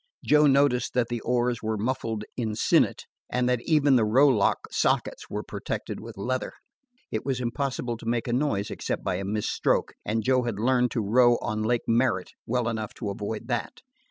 [0.25, 5.29] Joe noticed that the oars were muffled with sennit, and that even the rowlock sockets
[5.29, 6.53] were protected with leather.
[7.11, 10.57] It was impossible to make a noise except by a mis stroke, and Joe had
[10.59, 13.83] learned to row on Lake Merrit well enough to avoid that.